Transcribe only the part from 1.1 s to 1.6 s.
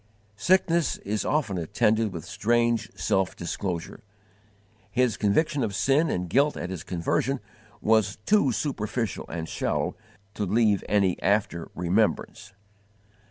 often